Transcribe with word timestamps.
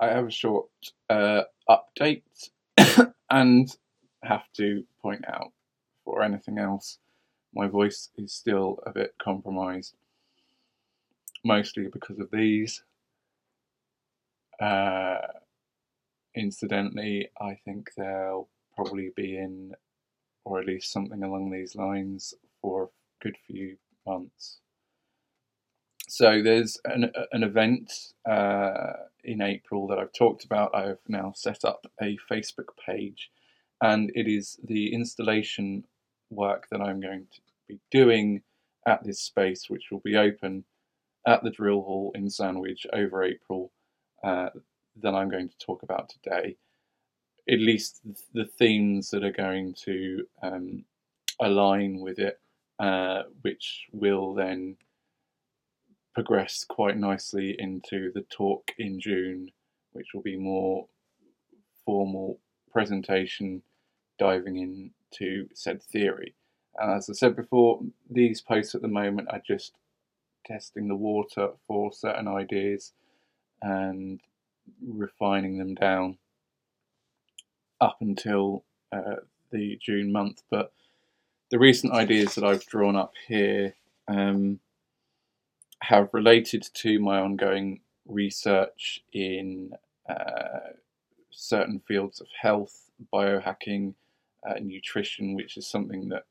I 0.00 0.06
have 0.06 0.26
a 0.26 0.30
short 0.30 0.68
uh, 1.10 1.42
update 1.68 2.22
and 3.30 3.76
have 4.22 4.50
to 4.54 4.84
point 5.02 5.24
out, 5.28 5.52
for 6.04 6.22
anything 6.22 6.58
else, 6.58 6.98
my 7.54 7.66
voice 7.66 8.10
is 8.16 8.32
still 8.32 8.78
a 8.86 8.90
bit 8.90 9.14
compromised, 9.22 9.94
mostly 11.44 11.88
because 11.88 12.18
of 12.18 12.30
these. 12.30 12.82
Uh, 14.60 15.18
incidentally, 16.34 17.28
I 17.40 17.58
think 17.64 17.90
they'll 17.96 18.48
probably 18.74 19.10
be 19.16 19.36
in, 19.36 19.74
or 20.44 20.60
at 20.60 20.66
least 20.66 20.92
something 20.92 21.22
along 21.22 21.50
these 21.50 21.76
lines, 21.76 22.34
for 22.62 22.84
a 22.84 22.88
good 23.24 23.36
few 23.46 23.76
months. 24.06 24.60
So 26.10 26.42
there's 26.42 26.80
an, 26.86 27.12
an 27.32 27.42
event 27.42 27.92
uh, 28.28 28.94
in 29.24 29.42
April 29.42 29.86
that 29.88 29.98
I've 29.98 30.14
talked 30.14 30.42
about. 30.42 30.74
I 30.74 30.86
have 30.86 31.00
now 31.06 31.34
set 31.36 31.66
up 31.66 31.86
a 32.00 32.16
Facebook 32.32 32.70
page, 32.84 33.30
and 33.82 34.10
it 34.14 34.26
is 34.26 34.58
the 34.64 34.94
installation 34.94 35.84
work 36.30 36.66
that 36.70 36.80
I'm 36.80 37.00
going 37.00 37.26
to 37.30 37.40
be 37.68 37.78
doing 37.90 38.40
at 38.86 39.04
this 39.04 39.20
space, 39.20 39.68
which 39.68 39.88
will 39.90 40.00
be 40.00 40.16
open 40.16 40.64
at 41.26 41.44
the 41.44 41.50
drill 41.50 41.82
hall 41.82 42.12
in 42.14 42.30
Sandwich 42.30 42.86
over 42.94 43.22
April, 43.22 43.70
uh, 44.24 44.48
that 45.02 45.14
I'm 45.14 45.28
going 45.28 45.50
to 45.50 45.58
talk 45.58 45.82
about 45.82 46.08
today. 46.08 46.56
At 47.50 47.60
least 47.60 48.00
the 48.32 48.46
themes 48.46 49.10
that 49.10 49.24
are 49.24 49.30
going 49.30 49.74
to 49.84 50.24
um, 50.42 50.84
align 51.38 52.00
with 52.00 52.18
it, 52.18 52.40
uh, 52.78 53.24
which 53.42 53.88
will 53.92 54.32
then 54.32 54.76
progress 56.14 56.64
quite 56.68 56.96
nicely 56.96 57.54
into 57.58 58.10
the 58.12 58.22
talk 58.30 58.72
in 58.78 59.00
June, 59.00 59.50
which 59.92 60.08
will 60.14 60.22
be 60.22 60.36
more 60.36 60.86
formal 61.84 62.38
presentation 62.72 63.62
diving 64.18 64.56
into 64.56 65.48
said 65.54 65.82
theory. 65.82 66.34
And 66.78 66.92
as 66.92 67.08
I 67.08 67.12
said 67.12 67.36
before, 67.36 67.80
these 68.10 68.40
posts 68.40 68.74
at 68.74 68.82
the 68.82 68.88
moment 68.88 69.28
are 69.30 69.42
just 69.46 69.72
testing 70.46 70.88
the 70.88 70.96
water 70.96 71.50
for 71.66 71.92
certain 71.92 72.28
ideas 72.28 72.92
and 73.62 74.20
refining 74.86 75.58
them 75.58 75.74
down 75.74 76.18
up 77.80 77.98
until 78.00 78.64
uh, 78.92 79.16
the 79.50 79.78
June 79.80 80.12
month. 80.12 80.42
But 80.50 80.72
the 81.50 81.58
recent 81.58 81.92
ideas 81.92 82.34
that 82.34 82.44
I've 82.44 82.66
drawn 82.66 82.96
up 82.96 83.14
here 83.26 83.74
um, 84.06 84.60
have 85.82 86.10
related 86.12 86.68
to 86.74 86.98
my 87.00 87.20
ongoing 87.20 87.80
research 88.06 89.02
in 89.12 89.72
uh, 90.08 90.72
certain 91.30 91.80
fields 91.86 92.20
of 92.20 92.28
health, 92.40 92.90
biohacking, 93.12 93.94
uh, 94.48 94.54
nutrition, 94.60 95.34
which 95.34 95.56
is 95.56 95.66
something 95.66 96.08
that 96.08 96.24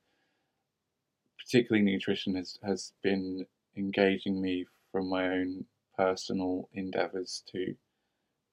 particularly 1.40 1.84
nutrition 1.86 2.36
has, 2.36 2.60
has 2.64 2.94
been 3.04 3.46
engaging 3.78 4.42
me 4.42 4.66
from 4.92 5.10
my 5.10 5.26
own 5.28 5.66
personal 5.98 6.70
endeavors 6.74 7.44
to 7.52 7.76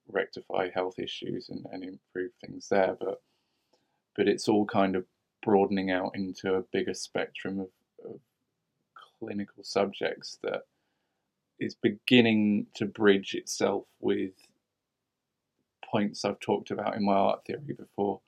rectify 0.08 0.70
health 0.74 0.98
issues 0.98 1.48
and, 1.48 1.66
and 1.72 1.84
improve 1.84 2.30
things 2.40 2.68
there. 2.68 2.96
But 3.00 3.22
but 4.16 4.28
it's 4.28 4.48
all 4.48 4.66
kind 4.66 4.96
of 4.96 5.04
broadening 5.42 5.90
out 5.90 6.12
into 6.14 6.54
a 6.54 6.62
bigger 6.72 6.94
spectrum 6.94 7.60
of, 7.60 7.68
of 8.04 8.20
clinical 9.18 9.64
subjects 9.64 10.38
that 10.42 10.66
is 11.58 11.74
beginning 11.74 12.66
to 12.74 12.86
bridge 12.86 13.34
itself 13.34 13.84
with 14.00 14.32
points 15.90 16.24
I've 16.24 16.40
talked 16.40 16.70
about 16.70 16.96
in 16.96 17.04
my 17.04 17.12
art 17.12 17.44
theory 17.46 17.74
before, 17.76 18.20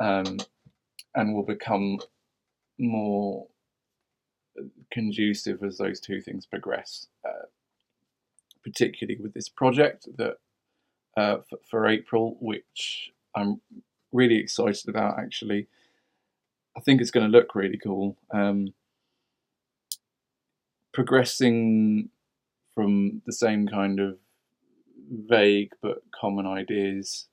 um, 0.00 0.38
and 1.14 1.34
will 1.34 1.44
become 1.44 1.98
more 2.78 3.46
conducive 4.90 5.62
as 5.62 5.78
those 5.78 6.00
two 6.00 6.20
things 6.20 6.46
progress. 6.46 7.06
Uh, 7.24 7.46
particularly 8.62 9.20
with 9.20 9.34
this 9.34 9.48
project 9.48 10.08
that 10.16 10.36
uh, 11.16 11.38
for, 11.48 11.58
for, 11.68 11.86
April, 11.86 12.36
which 12.40 13.10
I'm 13.34 13.60
really 14.12 14.36
excited 14.36 14.88
about. 14.88 15.18
Actually, 15.18 15.66
I 16.76 16.80
think 16.80 17.00
it's 17.00 17.10
going 17.10 17.30
to 17.30 17.36
look 17.38 17.54
really 17.54 17.78
cool. 17.78 18.16
Um, 18.32 18.72
progressing 20.94 22.10
from 22.74 23.22
the 23.26 23.32
same 23.32 23.66
kind 23.66 24.00
of 24.00 24.16
vague 25.10 25.72
but 25.82 26.02
common 26.18 26.46
ideas 26.46 27.28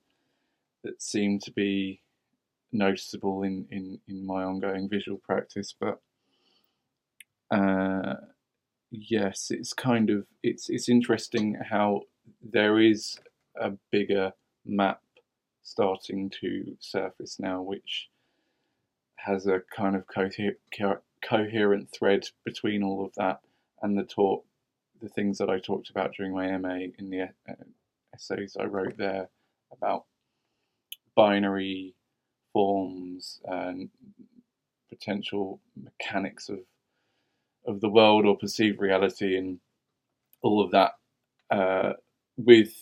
that 0.83 1.01
seem 1.01 1.39
to 1.39 1.51
be 1.51 2.01
noticeable 2.71 3.43
in, 3.43 3.65
in, 3.71 3.99
in 4.07 4.25
my 4.25 4.43
ongoing 4.43 4.89
visual 4.89 5.17
practice. 5.17 5.73
But 5.79 6.01
uh, 7.51 8.15
yes, 8.91 9.47
it's 9.49 9.73
kind 9.73 10.09
of 10.09 10.25
it's 10.43 10.69
it's 10.69 10.89
interesting 10.89 11.57
how 11.69 12.01
there 12.41 12.79
is 12.79 13.19
a 13.59 13.71
bigger 13.91 14.33
map 14.65 15.01
starting 15.63 16.31
to 16.41 16.75
surface 16.79 17.37
now, 17.39 17.61
which 17.61 18.09
has 19.15 19.47
a 19.47 19.61
kind 19.75 19.95
of 19.95 20.05
coher- 20.07 21.01
coherent 21.21 21.89
thread 21.91 22.27
between 22.45 22.83
all 22.83 23.03
of 23.05 23.13
that 23.15 23.39
and 23.81 23.97
the 23.97 24.03
talk 24.03 24.45
the 25.01 25.09
things 25.09 25.37
that 25.39 25.49
I 25.49 25.59
talked 25.59 25.89
about 25.89 26.13
during 26.15 26.33
my 26.33 26.57
MA 26.57 26.87
in 26.99 27.09
the 27.09 27.23
uh, 27.23 27.53
essays 28.13 28.57
I 28.59 28.65
wrote 28.65 28.97
there 28.97 29.29
about 29.71 30.05
binary 31.15 31.95
forms 32.53 33.41
and 33.45 33.89
potential 34.89 35.61
mechanics 35.81 36.49
of 36.49 36.59
of 37.67 37.81
the 37.81 37.89
world 37.89 38.25
or 38.25 38.37
perceived 38.37 38.79
reality 38.81 39.37
and 39.37 39.59
all 40.43 40.63
of 40.63 40.71
that 40.71 40.93
uh, 41.51 41.93
with 42.37 42.73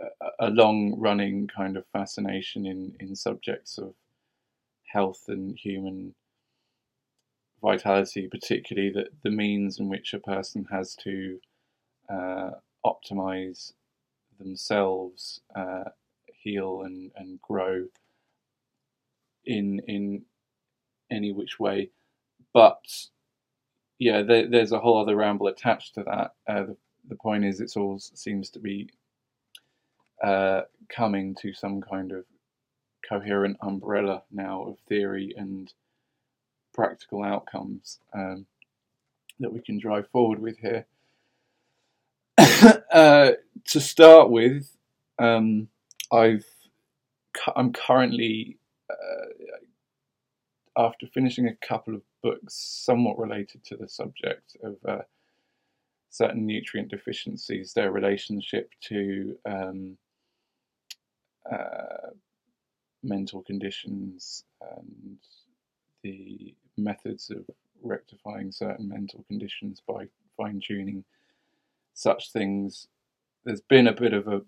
a, 0.00 0.48
a 0.48 0.50
long 0.50 0.94
running 0.98 1.48
kind 1.54 1.76
of 1.76 1.84
fascination 1.92 2.66
in, 2.66 2.94
in 3.00 3.14
subjects 3.16 3.78
of 3.78 3.94
health 4.92 5.24
and 5.28 5.56
human 5.58 6.14
vitality, 7.66 8.28
particularly 8.28 8.90
the, 8.90 9.06
the 9.24 9.30
means 9.30 9.80
in 9.80 9.88
which 9.88 10.14
a 10.14 10.20
person 10.20 10.64
has 10.70 10.94
to 10.94 11.40
uh, 12.08 12.50
optimize 12.84 13.72
themselves, 14.38 15.40
uh, 15.56 15.82
heal 16.32 16.82
and, 16.82 17.10
and 17.16 17.42
grow 17.42 17.84
in 19.44 19.80
in 19.88 20.22
any 21.10 21.32
which 21.32 21.58
way. 21.58 21.90
But 22.54 22.84
yeah, 23.98 24.22
there, 24.22 24.48
there's 24.48 24.72
a 24.72 24.78
whole 24.78 25.00
other 25.00 25.16
ramble 25.16 25.48
attached 25.48 25.94
to 25.94 26.04
that. 26.04 26.34
Uh, 26.48 26.66
the, 26.66 26.76
the 27.08 27.16
point 27.16 27.44
is, 27.44 27.60
it 27.60 27.76
all 27.76 27.98
seems 27.98 28.48
to 28.50 28.60
be 28.60 28.90
uh, 30.22 30.62
coming 30.88 31.34
to 31.42 31.52
some 31.52 31.80
kind 31.80 32.12
of 32.12 32.24
coherent 33.08 33.56
umbrella 33.60 34.22
now 34.30 34.62
of 34.62 34.78
theory 34.88 35.34
and 35.36 35.72
practical 36.76 37.24
outcomes 37.24 37.98
um, 38.14 38.46
that 39.40 39.52
we 39.52 39.60
can 39.60 39.78
drive 39.78 40.08
forward 40.10 40.38
with 40.40 40.58
here. 40.58 40.86
uh, 42.92 43.32
to 43.64 43.80
start 43.80 44.30
with, 44.30 44.70
um, 45.18 45.68
I've 46.12 46.44
I'm 47.54 47.72
currently 47.72 48.58
uh, 48.90 49.26
after 50.76 51.06
finishing 51.06 51.48
a 51.48 51.66
couple 51.66 51.94
of 51.94 52.02
books 52.22 52.54
somewhat 52.54 53.18
related 53.18 53.64
to 53.64 53.76
the 53.76 53.88
subject 53.88 54.56
of 54.62 54.76
uh, 54.86 55.02
certain 56.10 56.46
nutrient 56.46 56.90
deficiencies, 56.90 57.72
their 57.72 57.90
relationship 57.90 58.70
to 58.82 59.36
um, 59.44 59.96
uh, 61.50 62.10
mental 63.02 63.42
conditions 63.42 64.44
and 64.78 65.18
the 66.06 66.54
methods 66.76 67.30
of 67.30 67.44
rectifying 67.82 68.52
certain 68.52 68.88
mental 68.88 69.24
conditions 69.28 69.82
by 69.86 70.06
fine 70.36 70.60
tuning 70.64 71.04
such 71.94 72.32
things. 72.32 72.88
There's 73.44 73.62
been 73.62 73.88
a 73.88 73.92
bit 73.92 74.12
of 74.12 74.28
a, 74.28 74.42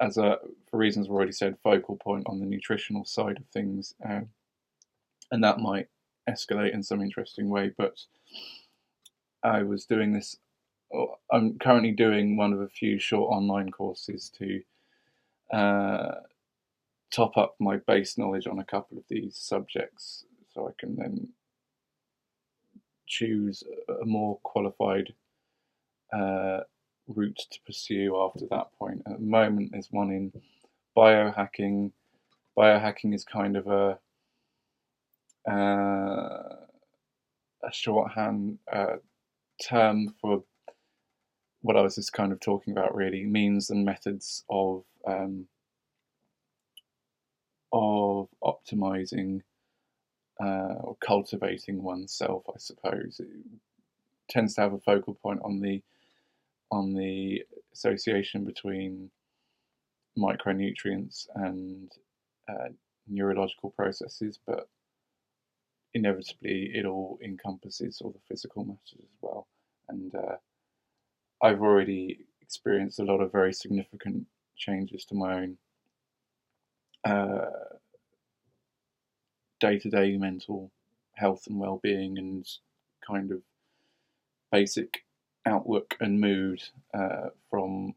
as 0.00 0.16
a 0.18 0.38
for 0.68 0.78
reasons 0.78 1.06
I've 1.06 1.12
already 1.12 1.32
said, 1.32 1.56
focal 1.62 1.96
point 1.96 2.24
on 2.26 2.40
the 2.40 2.46
nutritional 2.46 3.04
side 3.04 3.36
of 3.36 3.46
things, 3.52 3.94
uh, 4.08 4.20
and 5.30 5.44
that 5.44 5.58
might 5.58 5.88
escalate 6.28 6.74
in 6.74 6.82
some 6.82 7.02
interesting 7.02 7.48
way. 7.48 7.72
But 7.76 7.96
I 9.42 9.62
was 9.62 9.86
doing 9.86 10.12
this. 10.12 10.36
I'm 11.30 11.58
currently 11.58 11.92
doing 11.92 12.36
one 12.36 12.52
of 12.52 12.60
a 12.60 12.68
few 12.68 12.98
short 12.98 13.32
online 13.32 13.70
courses 13.70 14.30
to 14.38 14.60
uh, 15.56 16.20
top 17.10 17.36
up 17.36 17.54
my 17.60 17.76
base 17.76 18.18
knowledge 18.18 18.46
on 18.46 18.58
a 18.58 18.64
couple 18.64 18.98
of 18.98 19.04
these 19.08 19.36
subjects, 19.36 20.24
so 20.54 20.68
I 20.68 20.72
can 20.78 20.96
then 20.96 21.28
choose 23.06 23.62
a 24.02 24.04
more 24.04 24.38
qualified 24.42 25.12
uh, 26.12 26.60
route 27.08 27.40
to 27.50 27.58
pursue 27.66 28.16
after 28.16 28.46
that 28.50 28.68
point. 28.78 29.02
At 29.06 29.18
the 29.18 29.26
moment, 29.26 29.70
there's 29.72 29.90
one 29.90 30.10
in 30.10 30.32
biohacking. 30.96 31.92
Biohacking 32.56 33.14
is 33.14 33.24
kind 33.24 33.56
of 33.56 33.66
a 33.66 33.98
uh, 35.50 36.56
a 37.64 37.72
shorthand 37.72 38.58
uh, 38.72 38.96
term 39.62 40.14
for 40.20 40.44
what 41.62 41.76
I 41.76 41.82
was 41.82 41.94
just 41.94 42.12
kind 42.12 42.32
of 42.32 42.40
talking 42.40 42.72
about, 42.72 42.94
really 42.94 43.24
means 43.24 43.70
and 43.70 43.84
methods 43.84 44.44
of 44.50 44.84
um, 45.06 45.46
of 47.72 48.28
optimizing 48.42 49.40
uh, 50.42 50.74
or 50.80 50.96
cultivating 51.00 51.82
oneself. 51.82 52.44
I 52.48 52.58
suppose 52.58 53.20
it 53.20 53.28
tends 54.28 54.54
to 54.54 54.62
have 54.62 54.72
a 54.72 54.78
focal 54.78 55.14
point 55.14 55.40
on 55.44 55.60
the 55.60 55.82
on 56.70 56.94
the 56.94 57.44
association 57.72 58.44
between 58.44 59.10
micronutrients 60.18 61.26
and 61.34 61.92
uh, 62.48 62.68
neurological 63.06 63.70
processes, 63.70 64.38
but 64.46 64.68
inevitably 65.94 66.70
it 66.74 66.86
all 66.86 67.18
encompasses 67.22 68.00
all 68.00 68.10
the 68.10 68.20
physical 68.26 68.64
matters 68.64 68.94
as 68.98 69.16
well. 69.20 69.46
And 69.88 70.14
uh, 70.14 70.36
I've 71.42 71.60
already 71.60 72.20
experienced 72.40 72.98
a 72.98 73.04
lot 73.04 73.20
of 73.20 73.32
very 73.32 73.52
significant 73.52 74.26
changes 74.56 75.04
to 75.06 75.14
my 75.14 75.34
own 75.34 75.58
day 79.62 79.78
to 79.78 79.88
day 79.88 80.16
mental 80.16 80.72
health 81.14 81.46
and 81.46 81.58
well 81.58 81.78
being 81.84 82.18
and 82.18 82.44
kind 83.06 83.30
of 83.30 83.40
basic 84.50 85.04
outlook 85.46 85.94
and 86.00 86.20
mood 86.20 86.60
uh, 86.94 87.28
from 87.48 87.94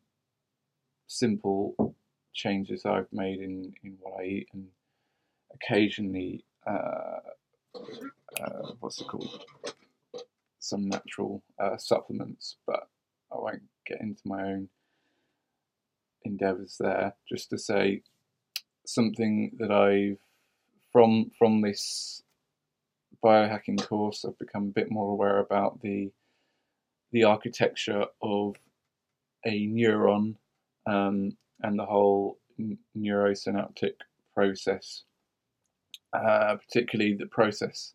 simple 1.08 1.96
changes 2.34 2.86
I've 2.86 3.12
made 3.12 3.40
in, 3.40 3.74
in 3.84 3.98
what 4.00 4.22
I 4.22 4.26
eat 4.26 4.48
and 4.54 4.68
occasionally 5.56 6.46
uh, 6.68 7.20
uh, 7.74 8.74
what's 8.80 9.02
it 9.02 9.08
called? 9.08 9.44
Some 10.60 10.88
natural 10.88 11.42
uh, 11.58 11.78
supplements 11.78 12.58
but 12.68 12.88
I 13.32 13.38
won't 13.38 13.64
get 13.88 14.02
into 14.02 14.22
my 14.26 14.44
own 14.44 14.70
endeavors 16.26 16.78
there. 16.80 17.16
Just 17.28 17.50
to 17.50 17.58
say 17.58 18.04
something 18.86 19.52
that 19.58 19.72
I've 19.72 20.25
from 20.96 21.30
from 21.38 21.60
this 21.60 22.24
biohacking 23.22 23.86
course 23.86 24.24
I've 24.24 24.40
become 24.40 24.64
a 24.70 24.80
bit 24.80 24.90
more 24.90 25.12
aware 25.12 25.40
about 25.40 25.82
the 25.82 26.10
the 27.12 27.26
architecture 27.26 28.06
of 28.22 28.56
a 29.46 29.68
neuron 29.68 30.36
um, 30.86 31.36
and 31.62 31.78
the 31.78 31.86
whole 31.86 32.40
neurosynaptic 32.98 33.96
process, 34.34 35.04
uh, 36.14 36.56
particularly 36.56 37.14
the 37.14 37.26
process 37.26 37.94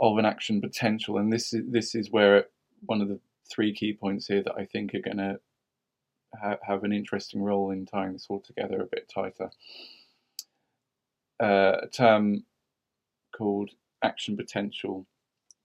of 0.00 0.16
an 0.16 0.24
action 0.24 0.60
potential. 0.60 1.18
And 1.18 1.32
this 1.32 1.52
is 1.52 1.64
this 1.72 1.96
is 1.96 2.12
where 2.12 2.44
one 2.82 3.00
of 3.00 3.08
the 3.08 3.18
three 3.52 3.74
key 3.74 3.94
points 3.94 4.28
here 4.28 4.44
that 4.44 4.54
I 4.56 4.64
think 4.64 4.94
are 4.94 5.00
going 5.00 5.16
to 5.16 5.40
ha- 6.40 6.58
have 6.62 6.84
an 6.84 6.92
interesting 6.92 7.42
role 7.42 7.72
in 7.72 7.84
tying 7.84 8.12
this 8.12 8.26
all 8.30 8.40
together 8.40 8.80
a 8.80 8.86
bit 8.86 9.10
tighter. 9.12 9.50
Uh, 11.40 11.78
a 11.82 11.88
term 11.88 12.44
called 13.32 13.70
action 14.02 14.36
potential 14.36 15.06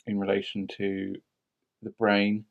in 0.08 0.20
relation 0.20 0.68
to 0.68 1.16
the 1.84 1.90
brain, 1.92 2.46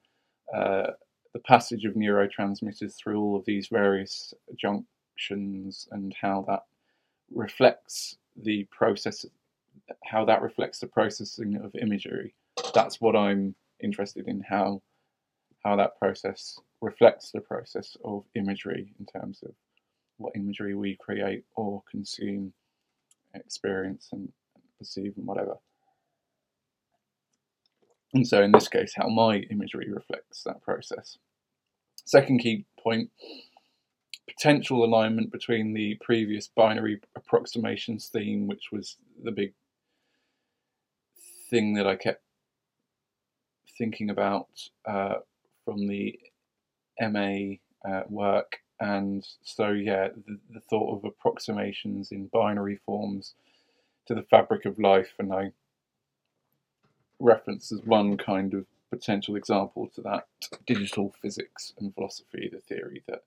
uh, 0.54 0.88
the 1.32 1.38
passage 1.40 1.84
of 1.84 1.94
neurotransmitters 1.94 2.94
through 2.96 3.20
all 3.20 3.36
of 3.36 3.44
these 3.44 3.68
various 3.68 4.34
junctions, 4.56 5.88
and 5.92 6.14
how 6.20 6.44
that 6.48 6.64
reflects 7.32 8.18
the 8.42 8.64
process, 8.64 9.24
how 10.04 10.24
that 10.24 10.42
reflects 10.42 10.78
the 10.80 10.86
processing 10.86 11.56
of 11.56 11.74
imagery. 11.76 12.34
That's 12.74 13.00
what 13.00 13.16
I'm 13.16 13.54
interested 13.82 14.28
in. 14.28 14.40
How 14.40 14.82
how 15.64 15.76
that 15.76 15.98
process 15.98 16.58
reflects 16.82 17.30
the 17.30 17.40
process 17.40 17.96
of 18.04 18.24
imagery 18.34 18.92
in 19.00 19.06
terms 19.06 19.42
of 19.42 19.52
what 20.18 20.36
imagery 20.36 20.74
we 20.74 20.94
create 20.96 21.44
or 21.56 21.82
consume, 21.90 22.52
experience, 23.34 24.08
and 24.12 24.32
perceive, 24.78 25.14
and 25.16 25.26
whatever. 25.26 25.54
And 28.14 28.26
so 28.26 28.42
in 28.42 28.52
this 28.52 28.68
case, 28.68 28.92
how 28.96 29.08
my 29.08 29.38
imagery 29.50 29.90
reflects 29.90 30.44
that 30.44 30.62
process. 30.62 31.18
Second 32.04 32.38
key 32.38 32.64
point, 32.78 33.10
potential 34.28 34.84
alignment 34.84 35.32
between 35.32 35.74
the 35.74 35.96
previous 36.00 36.48
binary 36.48 37.00
approximations 37.16 38.08
theme, 38.08 38.46
which 38.46 38.66
was 38.70 38.96
the 39.22 39.32
big 39.32 39.52
thing 41.50 41.74
that 41.74 41.86
I 41.86 41.96
kept 41.96 42.22
thinking 43.76 44.10
about 44.10 44.48
uh, 44.86 45.14
from 45.64 45.86
the 45.86 46.18
MA 47.00 47.56
uh, 47.88 48.02
work. 48.08 48.58
And 48.84 49.26
so, 49.42 49.70
yeah, 49.70 50.08
the, 50.26 50.38
the 50.52 50.60
thought 50.60 50.98
of 50.98 51.04
approximations 51.04 52.12
in 52.12 52.26
binary 52.26 52.76
forms 52.84 53.34
to 54.06 54.14
the 54.14 54.22
fabric 54.24 54.66
of 54.66 54.78
life. 54.78 55.14
And 55.18 55.32
I 55.32 55.52
reference 57.18 57.72
as 57.72 57.80
one 57.84 58.18
kind 58.18 58.52
of 58.52 58.66
potential 58.90 59.36
example 59.36 59.88
to 59.94 60.02
that 60.02 60.26
digital 60.66 61.14
physics 61.22 61.72
and 61.78 61.94
philosophy, 61.94 62.50
the 62.52 62.60
theory 62.60 63.02
that 63.08 63.22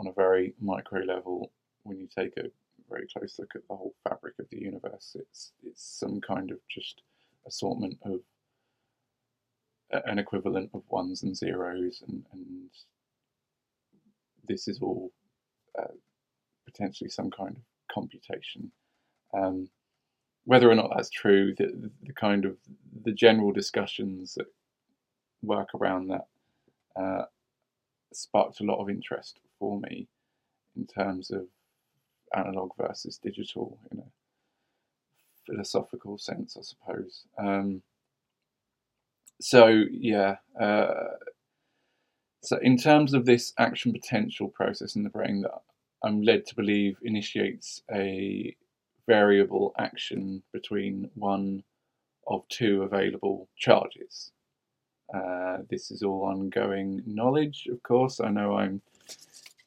on 0.00 0.08
a 0.08 0.12
very 0.12 0.54
micro 0.60 1.02
level, 1.02 1.52
when 1.84 1.98
you 2.00 2.08
take 2.08 2.36
a 2.36 2.50
very 2.90 3.06
close 3.06 3.38
look 3.38 3.52
at 3.54 3.62
the 3.68 3.76
whole 3.76 3.94
fabric 4.02 4.34
of 4.40 4.50
the 4.50 4.60
universe, 4.60 5.16
it's 5.20 5.52
it's 5.62 5.84
some 5.84 6.20
kind 6.20 6.50
of 6.50 6.58
just 6.68 7.02
assortment 7.46 7.98
of 8.04 8.20
an 10.06 10.18
equivalent 10.18 10.70
of 10.74 10.82
ones 10.88 11.22
and 11.22 11.36
zeros, 11.36 12.02
and, 12.08 12.24
and 12.32 12.70
this 14.50 14.66
is 14.68 14.80
all 14.80 15.12
uh, 15.78 15.94
potentially 16.66 17.08
some 17.08 17.30
kind 17.30 17.56
of 17.56 17.62
computation. 17.94 18.70
Um, 19.32 19.68
whether 20.44 20.70
or 20.70 20.74
not 20.74 20.90
that's 20.94 21.10
true, 21.10 21.54
the, 21.56 21.90
the 22.02 22.12
kind 22.12 22.44
of 22.44 22.56
the 23.04 23.12
general 23.12 23.52
discussions 23.52 24.34
that 24.34 24.46
work 25.42 25.68
around 25.74 26.08
that 26.08 26.26
uh, 27.00 27.24
sparked 28.12 28.60
a 28.60 28.64
lot 28.64 28.80
of 28.80 28.90
interest 28.90 29.38
for 29.58 29.78
me 29.80 30.08
in 30.76 30.86
terms 30.86 31.30
of 31.30 31.46
analog 32.36 32.72
versus 32.76 33.18
digital 33.18 33.78
in 33.92 33.98
a 33.98 34.04
philosophical 35.46 36.18
sense, 36.18 36.56
I 36.58 36.62
suppose. 36.62 37.24
Um, 37.38 37.82
so 39.40 39.84
yeah, 39.90 40.36
uh, 40.60 40.94
so 42.42 42.58
in 42.62 42.76
terms 42.76 43.14
of 43.14 43.26
this 43.26 43.52
action 43.58 43.92
potential 43.92 44.48
process 44.48 44.96
in 44.96 45.02
the 45.02 45.10
brain 45.10 45.42
that 45.42 45.62
I'm 46.02 46.22
led 46.22 46.46
to 46.46 46.54
believe 46.54 46.96
initiates 47.02 47.82
a 47.92 48.56
variable 49.06 49.74
action 49.78 50.42
between 50.52 51.10
one 51.14 51.62
of 52.26 52.46
two 52.48 52.82
available 52.82 53.48
charges. 53.56 54.32
Uh, 55.12 55.58
this 55.68 55.90
is 55.90 56.02
all 56.02 56.24
ongoing 56.24 57.02
knowledge, 57.06 57.66
of 57.70 57.82
course. 57.82 58.20
I 58.20 58.30
know 58.30 58.54
I'm 58.54 58.80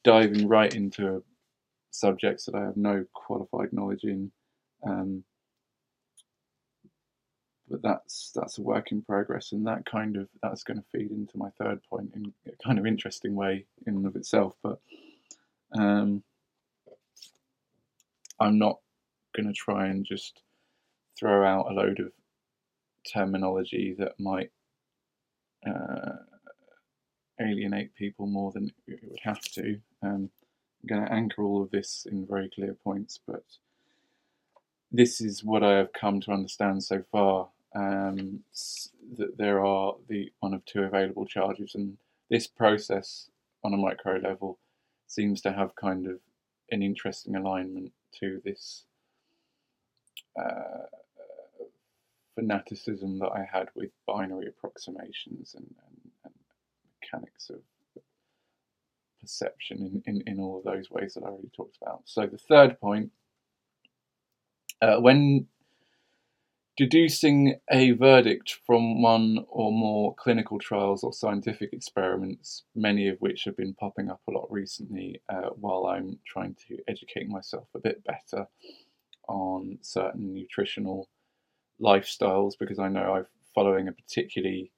diving 0.03 0.48
right 0.48 0.74
into 0.74 1.24
subjects 1.92 2.46
that 2.46 2.56
I 2.56 2.62
have 2.62 2.77
no 2.77 3.06
qualified 3.13 3.74
knowledge 3.74 4.03
in, 4.03 4.32
um, 4.88 5.24
but 7.70 7.82
that's 7.82 8.32
that's 8.36 8.58
a 8.58 8.62
work 8.62 8.91
in 8.91 9.01
progress, 9.01 9.51
and 9.51 9.65
that 9.67 9.86
kind 9.86 10.17
of 10.17 10.27
that's 10.41 10.63
going 10.63 10.77
to 10.77 10.86
feed 10.91 11.12
into 11.12 11.38
my 11.38 11.50
third 11.58 11.82
point 11.89 12.12
in 12.15 12.34
a 12.48 12.51
kind 12.63 12.79
of 12.79 12.86
interesting 12.86 13.36
way 13.36 13.65
in 13.88 13.96
and 13.96 14.05
of 14.05 14.15
itself. 14.15 14.55
But 14.62 14.79
um, 15.75 16.24
I'm 18.39 18.58
not 18.60 18.79
going 19.36 19.48
to 19.48 19.53
try 19.53 19.88
and 19.88 20.05
just 20.05 20.41
throw 21.17 21.46
out 21.46 21.72
a 21.72 21.74
load 21.74 22.00
of 22.00 22.12
terminology 23.12 23.96
that 23.98 24.20
might 24.20 24.51
uh, 25.65 26.17
alienate 27.39 27.96
people 27.96 28.27
more 28.27 28.51
than 28.51 28.72
it 28.88 29.00
would 29.03 29.20
have 29.24 29.41
to. 29.41 29.79
Um, 30.01 30.29
I'm 30.82 30.88
going 30.88 31.05
to 31.05 31.13
anchor 31.13 31.43
all 31.43 31.63
of 31.63 31.72
this 31.72 32.05
in 32.12 32.27
very 32.27 32.50
clear 32.53 32.75
points, 32.84 33.20
but 33.25 33.43
this 34.91 35.22
is 35.22 35.43
what 35.43 35.63
I 35.63 35.77
have 35.77 35.93
come 35.93 36.22
to 36.22 36.32
understand 36.32 36.84
so 36.84 37.03
far. 37.12 37.50
Um, 37.75 38.42
that 39.18 39.38
there 39.38 39.65
are 39.65 39.96
the 40.08 40.32
one 40.39 40.53
of 40.53 40.63
two 40.65 40.84
available 40.84 41.25
charges, 41.25 41.75
and 41.75 41.98
this 42.30 42.48
process 42.48 43.30
on 43.63 43.74
a 43.74 43.77
micro 43.77 44.18
level 44.18 44.60
seems 45.08 45.42
to 45.42 45.51
have 45.51 45.75
kind 45.75 46.08
of 46.08 46.20
an 46.72 46.82
interesting 46.82 47.36
alignment 47.36 47.92
to 48.20 48.42
this 48.44 48.86
uh, 50.39 50.86
fanaticism 52.36 53.20
that 53.20 53.30
I 53.30 53.48
had 53.51 53.70
with 53.75 53.92
binary 54.08 54.48
approximations 54.48 55.56
and, 55.56 55.65
and, 55.88 56.12
and, 56.25 56.34
mechanics 57.01 57.50
of 57.50 57.60
perception 59.22 60.01
in, 60.06 60.15
in, 60.15 60.24
in 60.25 60.39
all 60.39 60.58
of 60.58 60.63
those 60.63 60.89
ways 60.89 61.13
that 61.13 61.24
I 61.24 61.27
already 61.27 61.51
talked 61.56 61.77
about. 61.82 62.01
So 62.06 62.25
the 62.25 62.38
third 62.38 62.80
point, 62.80 63.12
uh, 64.82 64.98
when 64.98 65.48
deducing 66.75 67.56
a 67.72 67.92
verdict 67.92 68.58
from 68.65 69.01
one 69.01 69.46
or 69.48 69.72
more 69.72 70.15
clinical 70.15 70.58
trials 70.60 71.03
or 71.03 71.13
scientific 71.13 71.72
experiments, 71.72 72.63
many 72.75 73.08
of 73.08 73.18
which 73.20 73.44
have 73.46 73.56
been 73.56 73.75
popping 73.75 74.10
up 74.10 74.22
a 74.27 74.32
lot 74.32 74.48
recently 74.51 75.22
uh, 75.30 75.50
while 75.56 75.86
I'm 75.86 76.20
trying 76.25 76.56
to 76.68 76.77
educate 76.88 77.27
myself 77.27 77.68
a 77.75 77.80
bit 77.80 78.03
better 78.03 78.48
on 79.27 79.77
certain 79.82 80.34
nutritional 80.34 81.10
lifestyles, 81.82 82.53
because 82.60 82.80
I 82.80 82.88
know 82.88 83.13
I'm 83.13 83.27
following 83.53 83.88
a 83.88 83.92
particularly 83.92 84.72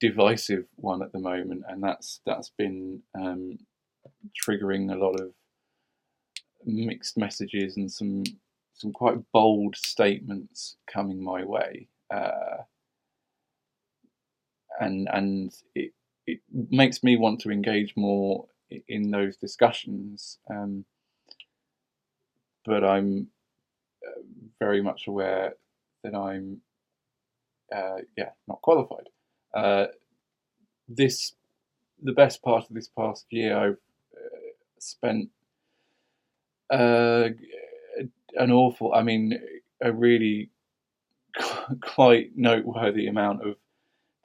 divisive 0.00 0.64
one 0.76 1.02
at 1.02 1.12
the 1.12 1.18
moment, 1.18 1.64
and 1.68 1.82
that's 1.82 2.20
that's 2.24 2.52
been 2.56 3.02
um, 3.18 3.58
triggering 4.46 4.92
a 4.92 4.98
lot 4.98 5.20
of 5.20 5.32
mixed 6.64 7.16
messages 7.16 7.76
and 7.76 7.90
some 7.90 8.24
some 8.78 8.92
quite 8.92 9.18
bold 9.32 9.76
statements 9.76 10.76
coming 10.92 11.22
my 11.22 11.44
way, 11.44 11.88
uh, 12.14 12.62
and 14.80 15.08
and 15.12 15.52
it 15.74 15.92
it 16.26 16.40
makes 16.52 17.02
me 17.02 17.16
want 17.16 17.40
to 17.40 17.50
engage 17.50 17.94
more 17.96 18.46
in 18.88 19.10
those 19.10 19.36
discussions. 19.36 20.38
Um, 20.50 20.84
but 22.64 22.84
I'm 22.84 23.28
uh, 24.06 24.20
very 24.60 24.82
much 24.82 25.08
aware 25.08 25.54
that 26.04 26.14
I'm 26.14 26.60
uh, 27.74 27.98
yeah 28.16 28.30
not 28.46 28.62
qualified. 28.62 29.08
Uh, 29.54 29.86
this 30.88 31.32
the 32.02 32.12
best 32.12 32.42
part 32.42 32.64
of 32.68 32.74
this 32.74 32.88
past 32.88 33.26
year 33.30 33.56
I've 33.56 33.78
uh, 34.16 34.50
spent 34.78 35.30
uh, 36.70 37.30
an 38.34 38.50
awful, 38.50 38.94
I 38.94 39.02
mean, 39.02 39.38
a 39.82 39.92
really 39.92 40.50
quite 41.80 42.36
noteworthy 42.36 43.06
amount 43.06 43.46
of 43.46 43.56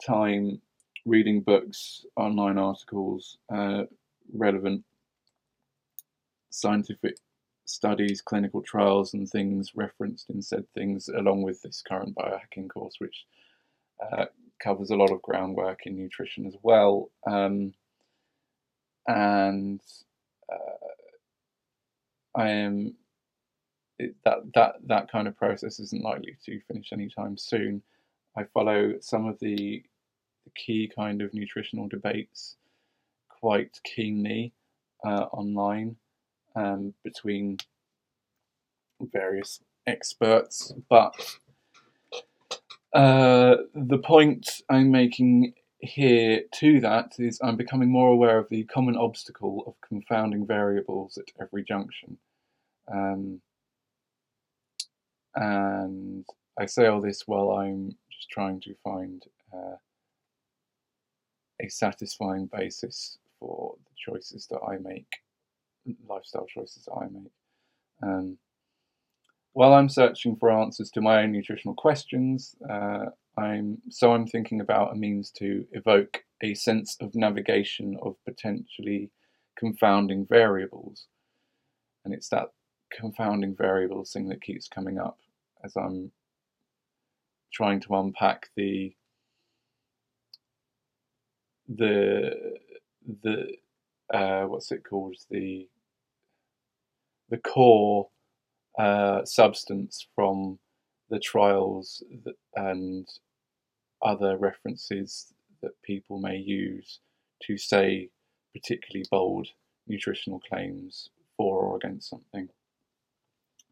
time 0.06 0.62
reading 1.06 1.42
books, 1.42 2.06
online 2.16 2.58
articles, 2.58 3.38
uh, 3.54 3.84
relevant 4.34 4.84
scientific 6.50 7.18
studies, 7.66 8.22
clinical 8.22 8.62
trials, 8.62 9.14
and 9.14 9.30
things 9.30 9.72
referenced 9.76 10.30
in 10.30 10.42
said 10.42 10.66
things, 10.74 11.10
along 11.10 11.42
with 11.42 11.62
this 11.62 11.82
current 11.82 12.16
biohacking 12.16 12.70
course, 12.70 12.96
which 13.00 13.26
uh, 14.12 14.26
covers 14.60 14.92
a 14.92 14.96
lot 14.96 15.12
of 15.12 15.22
groundwork 15.22 15.86
in 15.86 15.98
nutrition 15.98 16.46
as 16.46 16.56
well. 16.62 17.10
Um, 17.28 17.74
and 19.08 19.82
uh, 20.52 20.88
I 22.36 22.50
am 22.50 22.96
that 24.26 24.40
that 24.56 24.76
that 24.86 25.12
kind 25.12 25.28
of 25.28 25.38
process 25.38 25.80
isn't 25.80 26.04
likely 26.04 26.38
to 26.46 26.60
finish 26.68 26.92
anytime 26.92 27.38
soon. 27.38 27.82
I 28.38 28.44
follow 28.46 28.94
some 29.00 29.28
of 29.28 29.40
the, 29.40 29.84
the 30.46 30.52
key 30.56 30.92
kind 30.94 31.22
of 31.22 31.34
nutritional 31.34 31.88
debates 31.88 32.56
quite 33.30 33.80
keenly 33.84 34.54
uh, 35.06 35.26
online 35.32 35.98
um, 36.56 36.94
between 37.04 37.58
various 39.12 39.60
experts, 39.86 40.74
but 40.90 41.14
uh, 42.94 43.58
the 43.76 43.98
point 43.98 44.62
I'm 44.70 44.92
making 44.92 45.54
here 45.80 46.44
to 46.60 46.80
that 46.80 47.14
is 47.20 47.40
I'm 47.44 47.58
becoming 47.58 47.92
more 47.92 48.10
aware 48.10 48.38
of 48.38 48.48
the 48.50 48.64
common 48.64 48.96
obstacle 48.96 49.64
of 49.68 49.74
confounding 49.88 50.48
variables 50.48 51.18
at 51.18 51.26
every 51.42 51.64
junction. 51.64 52.18
Um, 52.92 53.42
and 55.36 56.26
I 56.60 56.66
say 56.66 56.88
all 56.88 57.02
this 57.02 57.24
while 57.26 57.52
I'm 57.52 57.96
just 58.12 58.30
trying 58.30 58.60
to 58.62 58.76
find 58.84 59.24
uh, 59.54 59.76
a 61.62 61.70
satisfying 61.70 62.50
basis 62.52 63.18
for 63.40 63.76
the 63.86 64.12
choices 64.12 64.48
that 64.52 64.60
I 64.60 64.78
make, 64.78 65.08
lifestyle 66.08 66.46
choices 66.46 66.86
that 66.86 66.94
I 66.94 67.08
make. 67.10 67.32
Um, 68.02 68.38
while 69.54 69.74
I'm 69.74 69.90
searching 69.90 70.36
for 70.36 70.52
answers 70.52 70.90
to 70.92 71.02
my 71.02 71.24
own 71.24 71.32
nutritional 71.32 71.76
questions, 71.76 72.56
uh, 72.70 73.06
I'm 73.38 73.80
so 73.90 74.14
I'm 74.14 74.28
thinking 74.28 74.62
about 74.62 74.94
a 74.94 74.96
means 74.96 75.32
to 75.38 75.66
evoke 75.72 76.24
a 76.42 76.54
sense 76.54 76.98
of 77.00 77.16
navigation 77.16 77.98
of 78.02 78.16
potentially 78.26 79.10
confounding 79.58 80.26
variables, 80.28 81.06
and 82.04 82.14
it's 82.14 82.30
that 82.30 82.50
confounding 82.92 83.56
variables 83.56 84.12
thing 84.12 84.30
that 84.30 84.42
keeps 84.42 84.68
coming 84.68 85.00
up 85.00 85.18
as 85.66 85.76
I'm 85.76 86.12
trying 87.54 87.82
to 87.82 87.96
unpack 87.96 88.50
the 88.56 88.94
the 91.70 92.32
the 93.24 93.54
uh, 94.14 94.44
what's 94.46 94.72
it 94.72 94.84
called? 94.88 95.18
The 95.30 95.68
the 97.30 97.38
core 97.38 98.10
uh, 98.80 99.26
substance 99.26 100.08
from 100.16 100.60
the 101.10 101.20
trials 101.20 102.04
that, 102.26 102.36
and 102.56 103.08
other 104.04 104.38
references 104.38 105.34
that 105.62 105.72
people 105.84 106.20
may 106.20 106.38
use 106.38 107.00
to 107.44 107.58
say 107.58 108.10
particularly 108.54 109.06
bold 109.12 109.48
nutritional 109.88 110.42
claims 110.50 111.10
for 111.38 111.64
or 111.64 111.78
against 111.78 112.10
something 112.10 112.50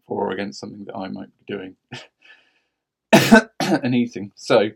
for 0.08 0.27
or 0.27 0.31
against 0.31 0.60
something 0.60 0.86
that 0.86 0.96
I 0.96 1.08
might 1.08 1.29
be 1.39 1.53
doing 1.53 1.75
and 3.62 3.96
eating. 3.96 4.31
So, 4.36 4.70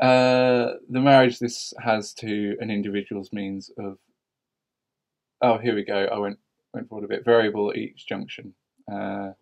uh, 0.00 0.74
the 0.88 1.00
marriage 1.00 1.38
this 1.38 1.74
has 1.82 2.14
to 2.14 2.56
an 2.60 2.70
individual's 2.70 3.32
means 3.32 3.70
of 3.78 3.98
oh 5.42 5.58
here 5.58 5.74
we 5.74 5.84
go 5.84 6.08
I 6.10 6.18
went 6.18 6.38
went 6.72 6.88
forward 6.88 7.04
a 7.04 7.08
bit 7.08 7.24
variable 7.24 7.70
at 7.70 7.76
each 7.76 8.06
junction. 8.06 8.54
Uh, 8.90 9.32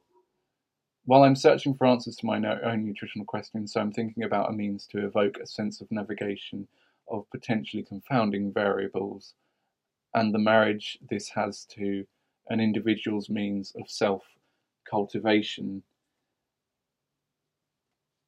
while 1.04 1.22
I'm 1.22 1.36
searching 1.36 1.74
for 1.74 1.86
answers 1.86 2.16
to 2.16 2.26
my 2.26 2.36
own 2.36 2.84
nutritional 2.84 3.24
questions, 3.24 3.72
so 3.72 3.80
I'm 3.80 3.92
thinking 3.92 4.24
about 4.24 4.50
a 4.50 4.52
means 4.52 4.86
to 4.88 5.06
evoke 5.06 5.38
a 5.38 5.46
sense 5.46 5.80
of 5.80 5.90
navigation 5.90 6.68
of 7.08 7.24
potentially 7.30 7.82
confounding 7.82 8.52
variables 8.52 9.32
and 10.14 10.34
the 10.34 10.38
marriage 10.38 10.98
this 11.08 11.28
has 11.30 11.64
to 11.64 12.04
an 12.48 12.60
individual's 12.60 13.28
means 13.28 13.72
of 13.78 13.90
self 13.90 14.22
cultivation, 14.88 15.82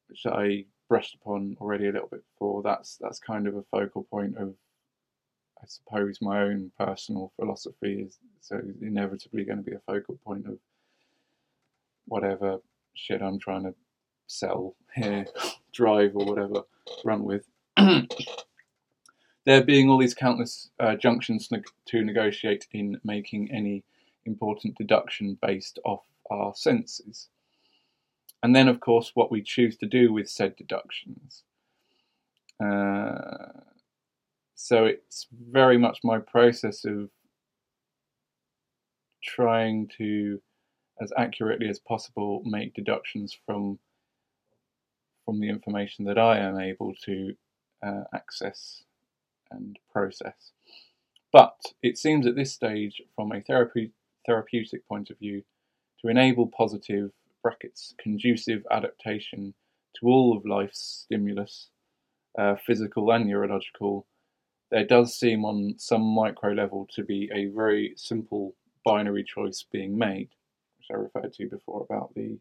which 0.07 0.25
I 0.25 0.65
brushed 0.89 1.15
upon 1.15 1.55
already 1.61 1.87
a 1.87 1.91
little 1.91 2.09
bit 2.09 2.23
before. 2.33 2.61
That's 2.61 2.97
that's 2.97 3.19
kind 3.19 3.47
of 3.47 3.55
a 3.55 3.63
focal 3.63 4.03
point 4.03 4.37
of, 4.37 4.53
I 5.61 5.65
suppose, 5.67 6.19
my 6.21 6.41
own 6.41 6.71
personal 6.77 7.31
philosophy 7.37 8.03
is 8.07 8.19
so 8.41 8.59
inevitably 8.81 9.45
going 9.45 9.63
to 9.63 9.69
be 9.69 9.75
a 9.75 9.81
focal 9.87 10.19
point 10.25 10.47
of 10.47 10.57
whatever 12.05 12.57
shit 12.93 13.21
I'm 13.21 13.39
trying 13.39 13.63
to 13.63 13.73
sell 14.27 14.75
here, 14.95 15.25
drive 15.73 16.15
or 16.15 16.25
whatever, 16.25 16.63
run 17.03 17.23
with. 17.23 17.45
there 19.45 19.63
being 19.63 19.89
all 19.89 19.97
these 19.97 20.13
countless 20.13 20.69
uh, 20.79 20.95
junctions 20.95 21.49
to 21.85 22.03
negotiate 22.03 22.67
in 22.73 22.99
making 23.03 23.49
any 23.51 23.83
important 24.25 24.77
deduction 24.77 25.37
based 25.41 25.79
off 25.83 26.03
our 26.29 26.53
senses. 26.55 27.27
And 28.43 28.55
then, 28.55 28.67
of 28.67 28.79
course, 28.79 29.11
what 29.13 29.31
we 29.31 29.41
choose 29.41 29.77
to 29.77 29.85
do 29.85 30.11
with 30.11 30.29
said 30.29 30.55
deductions. 30.55 31.43
Uh, 32.63 33.61
so 34.55 34.85
it's 34.85 35.27
very 35.31 35.77
much 35.77 35.99
my 36.03 36.19
process 36.19 36.85
of 36.85 37.09
trying 39.23 39.89
to, 39.97 40.41
as 41.01 41.11
accurately 41.17 41.67
as 41.69 41.79
possible, 41.79 42.41
make 42.45 42.73
deductions 42.73 43.37
from 43.45 43.79
from 45.23 45.39
the 45.39 45.49
information 45.49 46.05
that 46.05 46.17
I 46.17 46.39
am 46.39 46.59
able 46.59 46.93
to 47.05 47.35
uh, 47.85 48.03
access 48.13 48.83
and 49.51 49.77
process. 49.91 50.51
But 51.31 51.57
it 51.83 51.97
seems 51.97 52.25
at 52.25 52.35
this 52.35 52.51
stage, 52.51 53.01
from 53.15 53.31
a 53.31 53.41
therapy, 53.41 53.91
therapeutic 54.25 54.87
point 54.87 55.09
of 55.09 55.19
view, 55.19 55.43
to 56.01 56.09
enable 56.09 56.47
positive 56.47 57.11
brackets 57.43 57.93
conducive 57.99 58.65
adaptation 58.71 59.53
to 59.99 60.07
all 60.07 60.35
of 60.35 60.45
life's 60.45 61.05
stimulus, 61.05 61.69
uh, 62.37 62.55
physical 62.65 63.11
and 63.11 63.27
neurological, 63.27 64.05
there 64.69 64.85
does 64.85 65.15
seem 65.15 65.43
on 65.43 65.75
some 65.77 66.01
micro 66.01 66.51
level 66.53 66.87
to 66.95 67.03
be 67.03 67.29
a 67.33 67.47
very 67.47 67.93
simple 67.97 68.55
binary 68.85 69.23
choice 69.23 69.65
being 69.71 69.97
made, 69.97 70.29
which 70.77 70.87
I 70.91 70.93
referred 70.93 71.33
to 71.33 71.49
before 71.49 71.85
about 71.89 72.13
the 72.15 72.39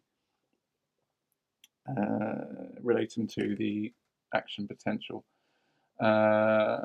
uh, 1.89 2.45
relating 2.83 3.27
to 3.27 3.57
the 3.57 3.93
action 4.35 4.69
potential. 4.69 5.25
Uh, 6.01 6.79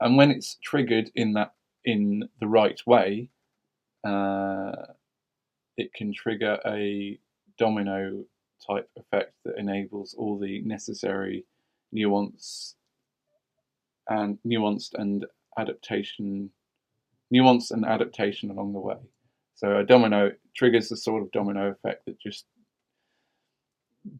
and 0.00 0.16
when 0.16 0.30
it's 0.30 0.56
triggered 0.62 1.10
in 1.14 1.32
that 1.32 1.54
in 1.84 2.28
the 2.40 2.46
right 2.46 2.80
way, 2.86 3.30
uh, 4.04 4.72
it 5.78 5.94
can 5.94 6.12
trigger 6.12 6.58
a 6.66 7.18
domino 7.58 8.24
type 8.66 8.90
effect 8.96 9.32
that 9.44 9.56
enables 9.56 10.14
all 10.14 10.38
the 10.38 10.60
necessary 10.62 11.44
nuance 11.92 12.74
and 14.08 14.38
nuanced 14.46 14.94
and 14.94 15.24
adaptation, 15.56 16.50
nuance 17.30 17.70
and 17.70 17.84
adaptation 17.84 18.50
along 18.50 18.72
the 18.72 18.80
way. 18.80 18.96
So 19.54 19.76
a 19.76 19.84
domino 19.84 20.32
triggers 20.56 20.88
the 20.88 20.96
sort 20.96 21.22
of 21.22 21.32
domino 21.32 21.70
effect 21.70 22.06
that 22.06 22.20
just 22.20 22.44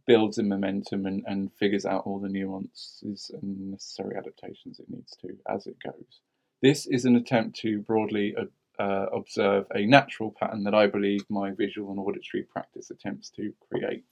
builds 0.06 0.38
in 0.38 0.48
momentum 0.48 1.06
and, 1.06 1.24
and 1.26 1.52
figures 1.54 1.86
out 1.86 2.02
all 2.04 2.18
the 2.18 2.28
nuances 2.28 3.30
and 3.34 3.70
necessary 3.70 4.16
adaptations 4.16 4.78
it 4.78 4.86
needs 4.88 5.16
to 5.22 5.28
as 5.48 5.66
it 5.66 5.76
goes. 5.84 6.20
This 6.60 6.86
is 6.86 7.04
an 7.04 7.16
attempt 7.16 7.58
to 7.60 7.80
broadly 7.80 8.34
uh, 8.78 9.06
observe 9.12 9.66
a 9.74 9.84
natural 9.86 10.34
pattern 10.38 10.64
that 10.64 10.74
I 10.74 10.86
believe 10.86 11.24
my 11.28 11.50
visual 11.52 11.90
and 11.90 12.00
auditory 12.00 12.44
practice 12.44 12.90
attempts 12.90 13.30
to 13.30 13.52
create. 13.68 14.04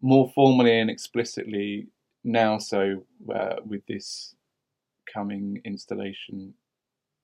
More 0.00 0.30
formally 0.34 0.78
and 0.78 0.90
explicitly, 0.90 1.88
now 2.22 2.58
so 2.58 3.04
uh, 3.34 3.56
with 3.64 3.84
this 3.86 4.34
coming 5.12 5.60
installation 5.64 6.54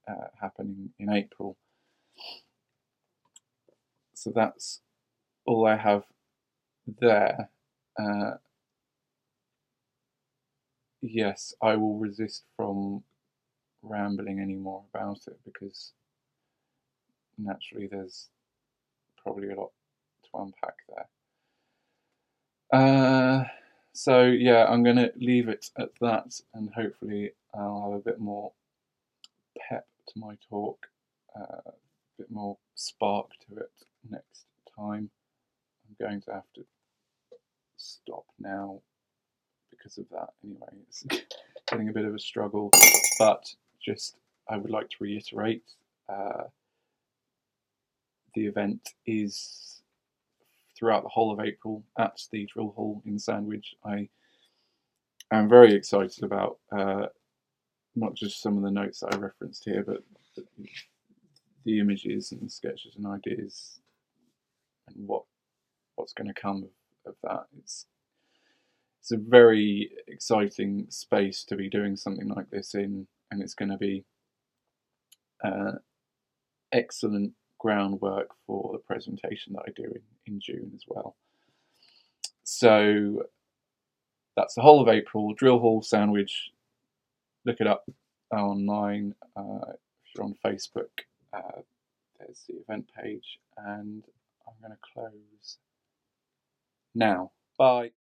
uh, 0.09 0.29
happening 0.41 0.91
in 0.99 1.11
April. 1.11 1.57
So 4.15 4.33
that's 4.35 4.81
all 5.47 5.67
I 5.67 5.77
have 5.77 6.05
there. 7.01 7.51
Uh, 7.99 8.33
yes, 11.03 11.55
I 11.63 11.77
will 11.77 11.99
resist 11.99 12.45
from 12.57 13.03
rambling 13.83 14.41
any 14.41 14.57
more 14.57 14.85
about 14.93 15.19
it 15.27 15.39
because 15.45 15.93
naturally 17.45 17.87
there's 17.87 18.29
probably 19.23 19.51
a 19.51 19.57
lot 19.57 19.71
to 20.25 20.39
unpack 20.39 20.77
there. 20.89 21.09
Uh, 22.73 23.45
so 23.93 24.25
yeah, 24.25 24.67
I'm 24.67 24.83
going 24.83 24.97
to 24.97 25.13
leave 25.17 25.49
it 25.49 25.71
at 25.79 25.91
that, 26.01 26.41
and 26.55 26.71
hopefully 26.75 27.33
I'll 27.55 27.91
have 27.91 28.01
a 28.01 28.05
bit 28.05 28.21
more 28.21 28.53
pep 29.59 29.87
to 30.09 30.19
my 30.19 30.37
talk, 30.49 30.87
uh, 31.37 31.71
a 31.71 31.73
bit 32.19 32.31
more 32.31 32.57
spark 32.75 33.31
to 33.49 33.57
it 33.57 33.73
next 34.09 34.45
time. 34.77 35.11
I'm 35.89 36.07
going 36.07 36.21
to 36.23 36.33
have 36.33 36.53
to 36.55 36.65
stop 37.77 38.25
now 38.39 38.81
because 39.71 39.99
of 39.99 40.09
that. 40.11 40.31
Anyway, 40.45 40.69
it's 40.89 41.05
getting 41.69 41.89
a 41.89 41.93
bit 41.93 42.05
of 42.05 42.15
a 42.15 42.19
struggle, 42.19 42.71
but 43.19 43.53
just 43.85 44.17
I 44.49 44.57
would 44.57 44.71
like 44.71 44.89
to 44.91 44.97
reiterate 45.01 45.65
uh, 46.09 46.45
the 48.35 48.47
event 48.47 48.91
is 49.07 49.83
throughout 50.79 51.03
the 51.03 51.09
whole 51.09 51.33
of 51.33 51.41
April 51.41 51.85
at 51.99 52.21
the 52.33 52.47
Drill 52.47 52.73
Hall 52.77 53.03
in 53.07 53.19
Sandwich. 53.19 53.75
I 53.85 54.09
am 55.33 55.49
very 55.49 55.75
excited 55.75 56.25
about 56.25 56.59
uh, 56.73 57.07
not 57.95 58.15
just 58.15 58.43
some 58.43 58.57
of 58.57 58.63
the 58.63 58.71
notes 58.71 59.01
that 59.01 59.15
I 59.15 59.19
referenced 59.19 59.65
here, 59.65 59.85
but 59.87 60.03
the, 61.65 61.79
images 61.79 62.33
and 62.33 62.51
sketches 62.51 62.97
and 62.97 63.07
ideas 63.07 63.81
and 64.89 65.07
what 65.07 65.23
what's 65.95 66.13
going 66.13 66.27
to 66.27 66.41
come 66.41 66.65
of, 67.07 67.13
of 67.13 67.15
that. 67.23 67.47
It's 67.59 67.87
it's 69.01 69.13
a 69.13 69.17
very 69.17 69.91
exciting 70.09 70.87
space 70.89 71.45
to 71.45 71.57
be 71.57 71.69
doing 71.69 71.97
something 71.97 72.29
like 72.29 72.51
this 72.51 72.75
in, 72.75 73.07
and 73.31 73.43
it's 73.43 73.55
going 73.55 73.71
to 73.71 73.79
be 73.79 74.05
uh, 75.45 75.73
excellent 76.73 77.33
groundwork 77.61 78.29
for 78.47 78.73
the 78.73 78.79
presentation 78.79 79.53
that 79.53 79.63
I 79.69 79.71
do 79.77 79.85
in, 79.85 80.03
in 80.27 80.41
June 80.41 80.73
as 80.75 80.83
well. 80.89 81.17
So 82.43 83.23
that's 84.37 84.55
the 84.55 84.63
whole 84.63 84.81
of 84.81 84.89
April. 84.89 85.35
Drill 85.35 85.59
Hall 85.59 85.83
Sandwich. 85.83 86.51
Look 87.45 87.61
it 87.61 87.67
up 87.67 87.85
online. 88.33 89.15
Uh, 89.37 89.73
if 89.73 90.15
you're 90.15 90.25
on 90.25 90.35
Facebook, 90.45 90.89
uh, 91.33 91.61
there's 92.19 92.45
the 92.49 92.57
event 92.57 92.87
page, 93.01 93.39
and 93.57 94.03
I'm 94.47 94.55
going 94.61 94.73
to 94.73 94.79
close 94.93 95.59
now. 96.95 97.31
Bye. 97.59 97.93